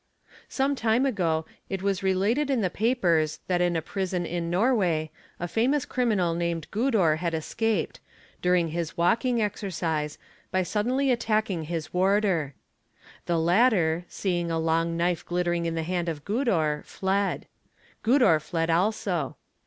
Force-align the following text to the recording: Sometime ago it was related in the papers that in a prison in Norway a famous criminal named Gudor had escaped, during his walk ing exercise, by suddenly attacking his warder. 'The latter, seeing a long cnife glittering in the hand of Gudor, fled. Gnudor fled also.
Sometime 0.49 1.05
ago 1.05 1.45
it 1.69 1.83
was 1.83 2.01
related 2.01 2.49
in 2.49 2.61
the 2.61 2.71
papers 2.71 3.39
that 3.45 3.61
in 3.61 3.75
a 3.75 3.83
prison 3.83 4.25
in 4.25 4.49
Norway 4.49 5.11
a 5.39 5.47
famous 5.47 5.85
criminal 5.85 6.33
named 6.33 6.65
Gudor 6.71 7.17
had 7.17 7.35
escaped, 7.35 7.99
during 8.41 8.69
his 8.69 8.97
walk 8.97 9.25
ing 9.25 9.43
exercise, 9.43 10.17
by 10.49 10.63
suddenly 10.63 11.11
attacking 11.11 11.65
his 11.65 11.93
warder. 11.93 12.55
'The 13.27 13.37
latter, 13.39 14.05
seeing 14.09 14.49
a 14.49 14.57
long 14.57 14.97
cnife 14.97 15.23
glittering 15.23 15.67
in 15.67 15.75
the 15.75 15.83
hand 15.83 16.09
of 16.09 16.25
Gudor, 16.25 16.81
fled. 16.83 17.45
Gnudor 18.03 18.39
fled 18.39 18.71
also. 18.71 19.35